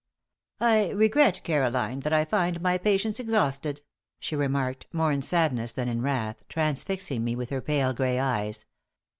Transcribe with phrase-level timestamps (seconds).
[0.59, 3.83] "I regret, Caroline, that I find my patience exhausted,"
[4.19, 8.65] she remarked, more in sadness than in wrath, transfixing me with her pale gray eyes.